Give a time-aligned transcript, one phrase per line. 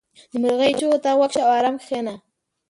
[0.31, 2.13] •د مرغیو چغې ته غوږ شه او آرام کښېنه.